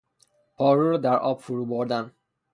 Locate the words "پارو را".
0.55-0.97